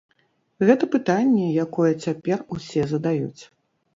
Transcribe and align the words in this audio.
Гэта 0.67 0.87
пытанне, 0.95 1.45
якое 1.65 1.91
цяпер 2.07 2.37
усе 2.57 2.87
задаюць. 2.95 3.43